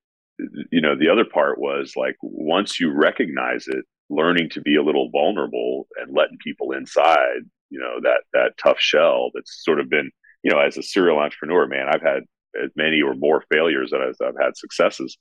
[0.70, 4.82] you know, the other part was like once you recognize it, learning to be a
[4.82, 9.88] little vulnerable and letting people inside, you know, that that tough shell that's sort of
[9.88, 10.10] been,
[10.42, 12.22] you know, as a serial entrepreneur, man, I've had
[12.62, 15.16] as many or more failures as I've had successes.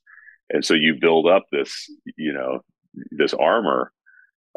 [0.50, 2.60] And so you build up this, you know,
[3.12, 3.92] this armor.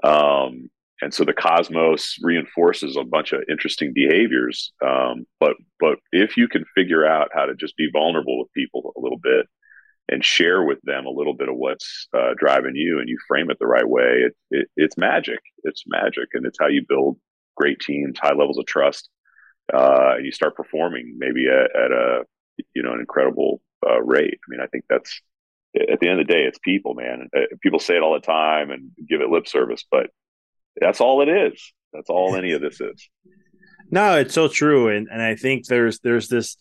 [0.02, 0.70] Um,
[1.00, 4.72] and so the cosmos reinforces a bunch of interesting behaviors.
[4.84, 8.92] Um, but but if you can figure out how to just be vulnerable with people
[8.96, 9.46] a little bit,
[10.08, 13.50] and share with them a little bit of what's uh, driving you and you frame
[13.50, 17.18] it the right way it, it, it's magic it's magic and it's how you build
[17.56, 19.08] great teams high levels of trust
[19.72, 22.22] uh, and you start performing maybe at, at a
[22.74, 25.20] you know an incredible uh, rate i mean i think that's
[25.74, 27.28] at the end of the day it's people man.
[27.36, 30.10] Uh, people say it all the time and give it lip service but
[30.80, 31.72] that's all it is.
[31.92, 33.08] That's all any of this is.
[33.90, 34.88] No it's so true.
[34.88, 36.56] And and i think there's there's this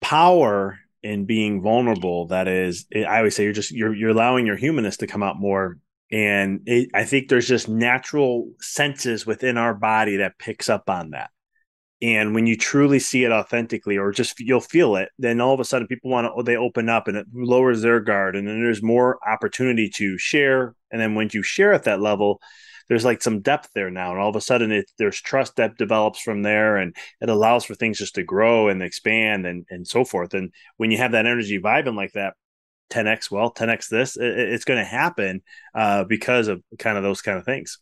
[0.00, 4.56] power in being vulnerable that is i always say you're just you're you're allowing your
[4.56, 5.78] humanness to come out more.
[6.10, 11.10] And it, i think there's just natural senses within our body that picks up on
[11.10, 11.30] that
[12.00, 15.60] and when you truly see it authentically or just you'll feel it then all of
[15.60, 18.62] a sudden people want to they open up and it lowers their guard and then
[18.62, 20.74] there's more opportunity to share.
[20.90, 22.40] And then when you share at that level
[22.88, 25.76] there's like some depth there now and all of a sudden it, there's trust that
[25.76, 29.86] develops from there and it allows for things just to grow and expand and and
[29.86, 30.34] so forth.
[30.34, 32.34] And when you have that energy vibing like that
[32.90, 35.42] 10x well 10x this it, it's going to happen
[35.74, 37.78] uh, because of kind of those kind of things.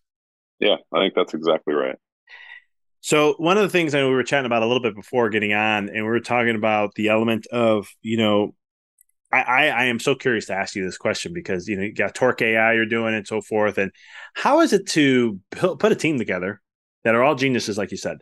[0.59, 1.97] Yeah i think that's exactly right
[3.07, 5.29] so one of the things I know we were chatting about a little bit before
[5.29, 8.57] getting on, and we were talking about the element of, you know,
[9.31, 11.95] I, I, I am so curious to ask you this question because you know you
[11.95, 13.93] got Torch AI you're doing and so forth, and
[14.35, 16.61] how is it to put a team together
[17.05, 18.19] that are all geniuses like you said,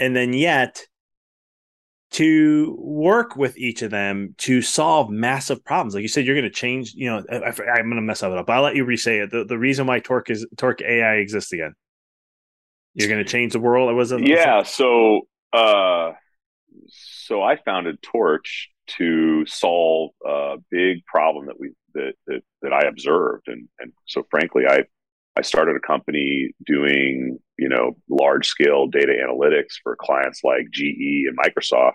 [0.00, 0.82] and then yet
[2.10, 5.94] to work with each of them to solve massive problems.
[5.94, 6.92] Like you said, you're going to change.
[6.92, 8.46] You know, I, am going to mess up it up.
[8.46, 9.30] But I'll let you re-say it.
[9.30, 11.74] The, the reason why Torch is Torch AI exists again.
[12.98, 13.88] You're going to change the world.
[13.88, 14.26] I wasn't.
[14.26, 14.64] yeah.
[14.64, 16.12] So, uh,
[16.88, 22.88] so I founded Torch to solve a big problem that we that that, that I
[22.88, 24.84] observed, and and so frankly, I
[25.36, 31.26] I started a company doing you know large scale data analytics for clients like GE
[31.28, 31.92] and Microsoft,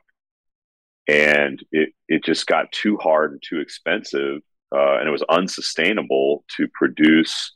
[1.07, 4.39] and it it just got too hard and too expensive,
[4.73, 7.53] uh, and it was unsustainable to produce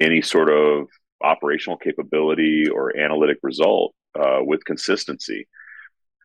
[0.00, 0.86] any sort of
[1.22, 5.46] operational capability or analytic result uh, with consistency.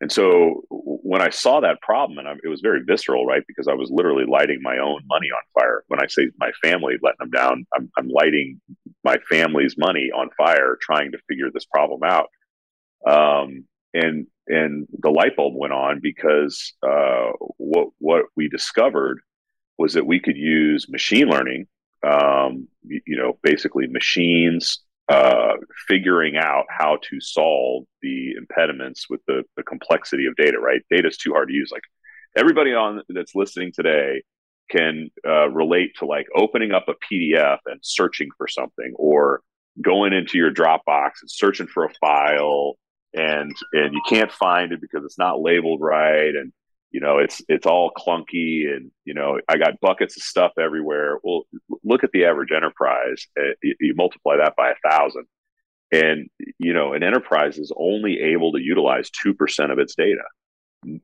[0.00, 3.42] And so when I saw that problem, and I, it was very visceral, right?
[3.48, 5.84] Because I was literally lighting my own money on fire.
[5.88, 8.60] When I say my family letting them down, I'm, I'm lighting
[9.04, 12.28] my family's money on fire, trying to figure this problem out.
[13.06, 19.20] Um, and and the light bulb went on because uh, what what we discovered
[19.78, 21.66] was that we could use machine learning,
[22.06, 25.54] um, you, you know, basically machines uh,
[25.88, 30.82] figuring out how to solve the impediments with the, the complexity of data, right?
[30.90, 31.70] Data is too hard to use.
[31.72, 31.84] Like
[32.36, 34.22] everybody on that's listening today
[34.70, 39.42] can uh, relate to like opening up a PDF and searching for something or
[39.80, 42.74] going into your Dropbox and searching for a file
[43.14, 46.52] and and you can't find it because it's not labeled right and
[46.96, 51.18] you know it's it's all clunky and you know i got buckets of stuff everywhere.
[51.22, 51.42] Well
[51.84, 55.26] look at the average enterprise uh, you, you, multiply that by a thousand
[55.92, 60.24] and you know an enterprise is only able to utilize 2% of its data.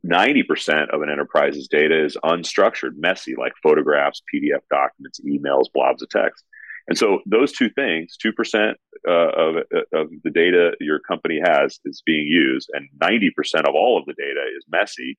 [0.07, 6.09] 90% of an enterprise's data is unstructured messy like photographs pdf documents emails blobs of
[6.09, 6.43] text.
[6.89, 8.75] And so those two things 2%
[9.07, 9.57] uh, of,
[9.93, 14.15] of the data your company has is being used and 90% of all of the
[14.15, 15.19] data is messy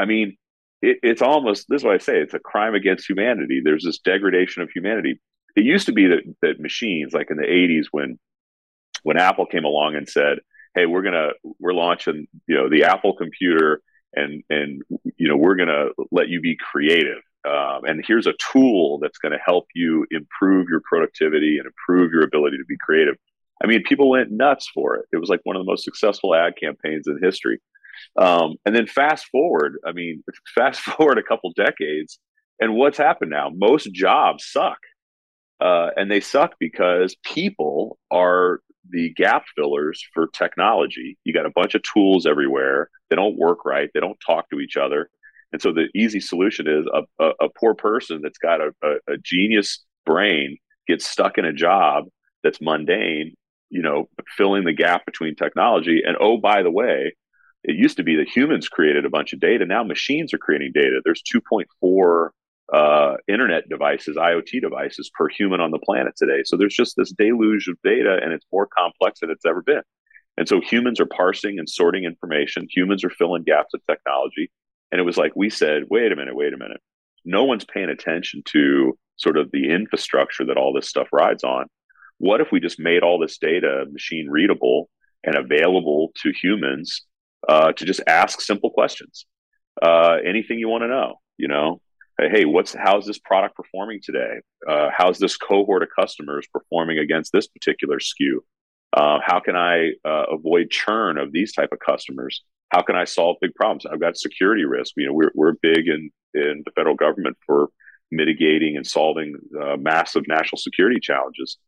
[0.00, 0.36] I mean,
[0.82, 2.18] it, it's almost this is what I say.
[2.18, 3.60] It's a crime against humanity.
[3.62, 5.20] There's this degradation of humanity.
[5.56, 8.18] It used to be that that machines, like in the '80s, when
[9.02, 10.38] when Apple came along and said,
[10.74, 13.82] "Hey, we're gonna we're launching you know the Apple computer,
[14.14, 14.82] and and
[15.16, 19.32] you know we're gonna let you be creative." Um, and here's a tool that's going
[19.32, 23.14] to help you improve your productivity and improve your ability to be creative.
[23.64, 25.06] I mean, people went nuts for it.
[25.10, 27.58] It was like one of the most successful ad campaigns in history.
[28.16, 30.22] Um, and then fast forward, I mean,
[30.54, 32.18] fast forward a couple decades,
[32.60, 33.50] and what's happened now?
[33.54, 34.78] Most jobs suck.
[35.60, 41.18] Uh, and they suck because people are the gap fillers for technology.
[41.24, 42.88] You got a bunch of tools everywhere.
[43.08, 43.90] They don't work right.
[43.92, 45.10] They don't talk to each other.
[45.52, 49.14] And so the easy solution is a, a, a poor person that's got a, a,
[49.14, 52.04] a genius brain gets stuck in a job
[52.42, 53.34] that's mundane,
[53.68, 56.02] you know, filling the gap between technology.
[56.06, 57.14] And oh, by the way,
[57.64, 59.66] it used to be that humans created a bunch of data.
[59.66, 61.00] Now machines are creating data.
[61.04, 62.28] There's 2.4
[62.72, 66.42] uh, internet devices, IoT devices per human on the planet today.
[66.44, 69.82] So there's just this deluge of data, and it's more complex than it's ever been.
[70.36, 72.66] And so humans are parsing and sorting information.
[72.70, 74.50] Humans are filling gaps of technology.
[74.90, 76.80] And it was like we said, wait a minute, wait a minute.
[77.24, 81.66] No one's paying attention to sort of the infrastructure that all this stuff rides on.
[82.18, 84.88] What if we just made all this data machine readable
[85.24, 87.02] and available to humans
[87.48, 89.26] uh, to just ask simple questions.
[89.80, 91.80] Uh, anything you want to know, you know,
[92.18, 94.40] hey, what's how's this product performing today?
[94.68, 98.38] Uh, how's this cohort of customers performing against this particular SKU?
[98.92, 102.42] Uh, how can I uh, avoid churn of these type of customers?
[102.70, 103.86] How can I solve big problems?
[103.86, 104.94] I've got security risk.
[104.96, 107.68] You know, we're we're big in in the federal government for
[108.12, 111.58] mitigating and solving uh, massive national security challenges.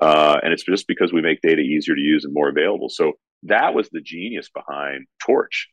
[0.00, 2.88] Uh, and it's just because we make data easier to use and more available.
[2.88, 3.12] So
[3.44, 5.68] that was the genius behind Torch.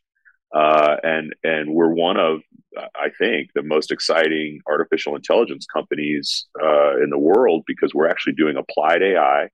[0.54, 2.40] Uh, and and we're one of,
[2.76, 8.32] I think, the most exciting artificial intelligence companies uh, in the world because we're actually
[8.32, 9.48] doing applied AI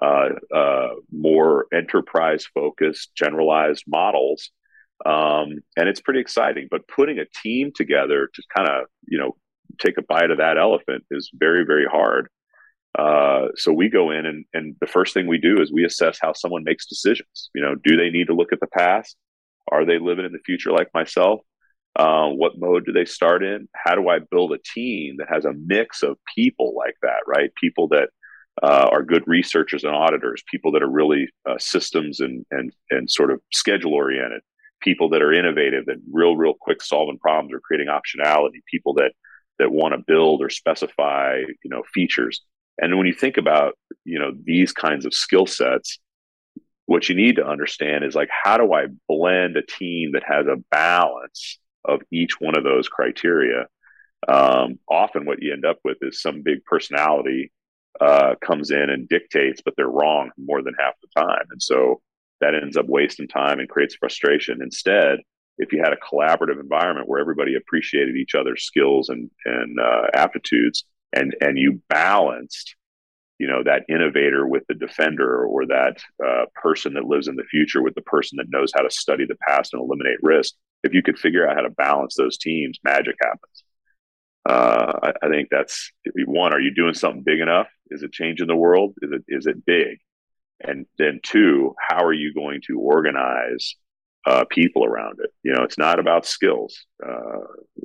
[0.00, 4.50] uh, uh, more enterprise focused, generalized models.
[5.04, 6.68] Um, and it's pretty exciting.
[6.70, 9.36] But putting a team together to kind of, you know,
[9.78, 12.28] take a bite of that elephant is very, very hard.
[12.98, 16.18] Uh, so we go in and, and the first thing we do is we assess
[16.20, 17.50] how someone makes decisions.
[17.54, 19.16] You know, do they need to look at the past?
[19.70, 21.40] Are they living in the future like myself?
[21.94, 23.68] Uh, what mode do they start in?
[23.74, 27.50] How do I build a team that has a mix of people like that, right?
[27.60, 28.08] People that
[28.62, 33.10] uh, are good researchers and auditors, people that are really uh, systems and, and, and
[33.10, 34.42] sort of schedule oriented,
[34.80, 39.12] people that are innovative and real, real quick solving problems or creating optionality, people that,
[39.58, 42.42] that want to build or specify, you know, features.
[42.78, 45.98] And when you think about, you know, these kinds of skill sets,
[46.86, 50.46] what you need to understand is like, how do I blend a team that has
[50.46, 53.66] a balance of each one of those criteria?
[54.28, 57.52] Um, often what you end up with is some big personality
[58.00, 61.44] uh, comes in and dictates, but they're wrong more than half the time.
[61.50, 62.00] And so
[62.40, 64.60] that ends up wasting time and creates frustration.
[64.62, 65.20] Instead,
[65.58, 70.06] if you had a collaborative environment where everybody appreciated each other's skills and, and uh,
[70.14, 72.76] aptitudes and, and you balanced
[73.42, 77.42] you know that innovator with the defender or that uh, person that lives in the
[77.42, 80.54] future with the person that knows how to study the past and eliminate risk
[80.84, 83.64] if you could figure out how to balance those teams magic happens.
[84.48, 85.90] Uh, I, I, think that's
[86.26, 87.66] one are you doing something big enough?
[87.90, 88.94] Is it changing the world?
[89.02, 89.98] Is it is it big?
[90.60, 93.74] And then two how are you going to organize
[94.26, 97.40] uh, people around it you know it's not about skills uh,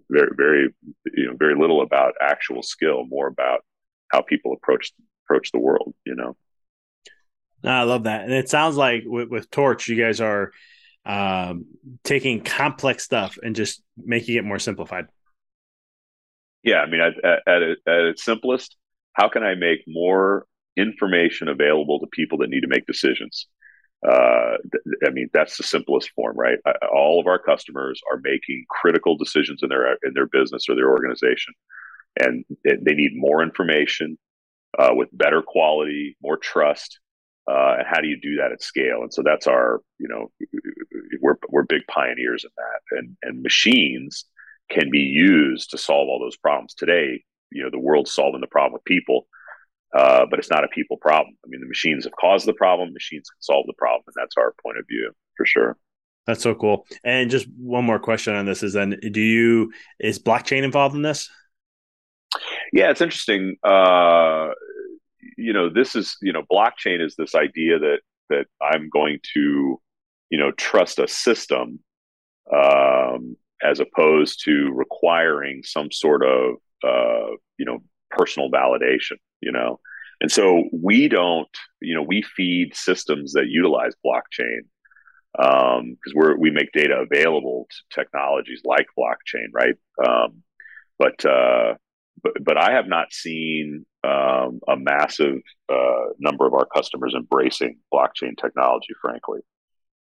[0.09, 0.69] very very
[1.15, 3.61] you know very little about actual skill more about
[4.09, 4.93] how people approach
[5.27, 6.35] approach the world, you know.
[7.63, 8.23] I love that.
[8.23, 10.51] And it sounds like with, with Torch, you guys are
[11.05, 11.65] um,
[12.03, 15.07] taking complex stuff and just making it more simplified.
[16.63, 16.77] Yeah.
[16.77, 18.77] I mean, at, at, at, at its simplest,
[19.13, 23.47] how can I make more information available to people that need to make decisions?
[24.05, 24.57] Uh,
[25.05, 26.59] I mean, that's the simplest form, right?
[26.93, 30.91] All of our customers are making critical decisions in their in their business or their
[30.91, 31.53] organization,
[32.19, 34.17] and they need more information
[34.77, 36.99] uh, with better quality, more trust,
[37.49, 39.01] uh, and how do you do that at scale?
[39.01, 40.31] And so that's our, you know,
[41.21, 44.25] we're we're big pioneers in that, and and machines
[44.69, 46.73] can be used to solve all those problems.
[46.73, 49.27] Today, you know, the world's solving the problem with people,
[49.97, 51.35] uh, but it's not a people problem.
[51.43, 54.35] I mean, the machines have caused the problem; machines can solve the problem, and that's
[54.37, 55.77] our point of view for sure.
[56.27, 56.85] That's so cool.
[57.03, 61.01] And just one more question on this is then do you is blockchain involved in
[61.01, 61.29] this?
[62.73, 63.55] Yeah, it's interesting.
[63.63, 64.49] Uh,
[65.37, 69.81] you know, this is you know, blockchain is this idea that that I'm going to,
[70.29, 71.79] you know, trust a system
[72.53, 77.06] um, as opposed to requiring some sort of uh,
[78.27, 79.17] personal validation.
[79.41, 79.79] You know,
[80.21, 81.49] and so we don't,
[81.81, 84.61] you know, we feed systems that utilize blockchain
[85.33, 89.75] because um, we're we make data available to technologies like blockchain, right?
[90.03, 90.43] Um,
[90.97, 91.75] but uh,
[92.23, 95.39] but, but I have not seen um, a massive
[95.71, 98.93] uh, number of our customers embracing blockchain technology.
[99.01, 99.41] Frankly,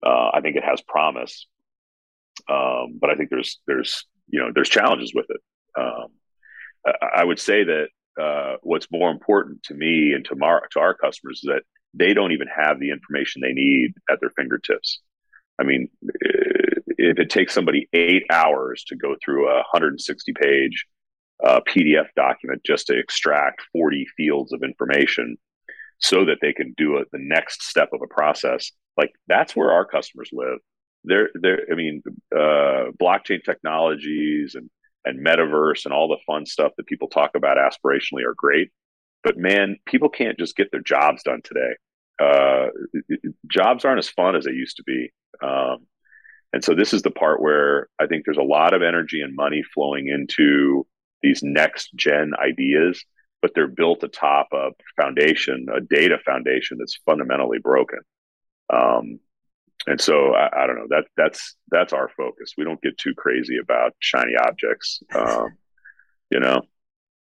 [0.05, 1.47] uh, I think it has promise,
[2.51, 5.41] um, but I think there's there's you know there's challenges with it.
[5.79, 6.09] Um,
[6.87, 7.89] I, I, would say that
[8.21, 11.63] uh, what's more important to me and to, our to our customers is that
[11.95, 15.01] they don't even have the information they need at their fingertips.
[15.59, 15.89] I mean,
[16.99, 20.87] if it takes somebody eight hours to go through a 160 page
[21.45, 25.37] uh, PDF document just to extract 40 fields of information
[25.99, 28.73] so that they can do it the next step of a process.
[28.97, 30.59] Like that's where our customers live.
[31.05, 32.03] They're, they're I mean,
[32.35, 34.71] uh, blockchain technologies and,
[35.05, 38.71] and metaverse and all the fun stuff that people talk about aspirationally are great.
[39.25, 41.75] But man, people can't just get their jobs done today.
[42.21, 42.67] Uh,
[43.49, 45.13] jobs aren't as fun as they used to be.
[45.43, 45.87] Um,
[46.53, 49.35] and so this is the part where I think there's a lot of energy and
[49.35, 50.87] money flowing into
[51.23, 53.03] these next gen ideas,
[53.41, 58.01] but they're built atop a foundation, a data foundation that's fundamentally broken.
[58.73, 59.21] Um,
[59.87, 62.55] and so I, I, don't know that that's that's our focus.
[62.57, 65.57] We don't get too crazy about shiny objects, um,
[66.31, 66.63] you know.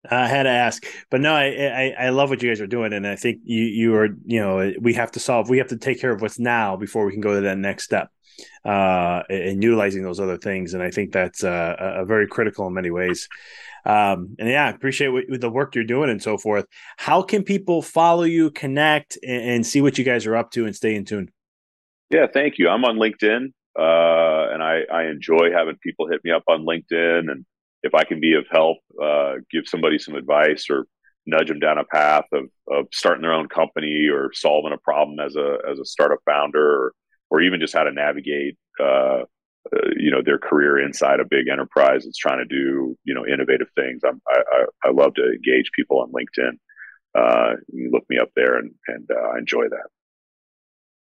[0.10, 2.92] I had to ask, but no, I, I, I love what you guys are doing,
[2.92, 5.78] and I think you you are you know we have to solve we have to
[5.78, 8.10] take care of what's now before we can go to that next step,
[8.66, 12.74] uh, and utilizing those other things, and I think that's uh, a very critical in
[12.74, 13.30] many ways.
[13.86, 16.66] Um, and yeah, I appreciate what, the work you're doing and so forth.
[16.98, 20.66] How can people follow you, connect, and, and, see what you guys are up to,
[20.66, 21.32] and stay in tune?
[22.12, 22.68] Yeah, thank you.
[22.68, 27.32] I'm on LinkedIn, uh, and I, I enjoy having people hit me up on LinkedIn,
[27.32, 27.46] and
[27.84, 30.88] if I can be of help, uh, give somebody some advice or
[31.26, 35.20] nudge them down a path of, of starting their own company or solving a problem
[35.20, 36.94] as a as a startup founder or,
[37.30, 39.22] or even just how to navigate uh,
[39.74, 43.26] uh, you know their career inside a big enterprise that's trying to do you know
[43.26, 44.02] innovative things.
[44.06, 46.58] I'm, I, I, I love to engage people on LinkedIn.
[47.14, 50.01] Uh, you look me up there and and uh, I enjoy that.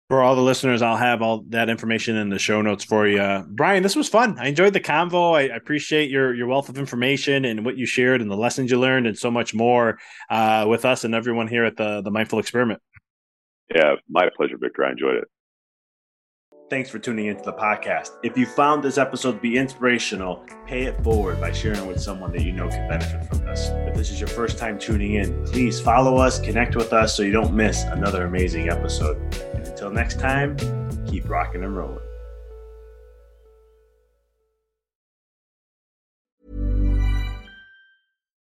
[0.09, 3.45] For all the listeners, I'll have all that information in the show notes for you.
[3.47, 4.39] Brian, this was fun.
[4.39, 5.35] I enjoyed the convo.
[5.35, 8.79] I, appreciate your your wealth of information and what you shared and the lessons you
[8.79, 9.99] learned and so much more
[10.31, 12.81] uh, with us and everyone here at the the Mindful Experiment.
[13.73, 14.83] Yeah, my pleasure, Victor.
[14.83, 15.25] I enjoyed it.
[16.71, 18.11] Thanks for tuning into the podcast.
[18.23, 22.31] If you found this episode to be inspirational, pay it forward by sharing with someone
[22.33, 23.69] that you know can benefit from this.
[23.87, 27.23] If this is your first time tuning in, please follow us, connect with us so
[27.23, 29.17] you don't miss another amazing episode.
[29.59, 30.55] And until next time,
[31.05, 32.08] keep rocking and rolling.